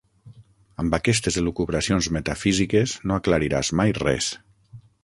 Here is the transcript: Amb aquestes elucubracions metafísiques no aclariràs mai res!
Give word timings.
Amb 0.83 0.95
aquestes 0.97 1.37
elucubracions 1.41 2.09
metafísiques 2.17 2.99
no 3.07 3.21
aclariràs 3.21 3.75
mai 3.83 3.97
res! 4.03 4.35